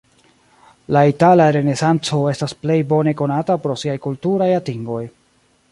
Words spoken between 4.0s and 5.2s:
kulturaj atingoj.